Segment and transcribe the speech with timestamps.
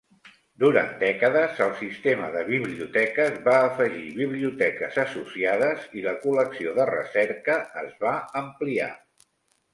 [0.61, 7.61] Durant dècades, el sistema de biblioteques va afegir biblioteques associades i la col·lecció de recerca
[7.85, 8.91] es va ampliar.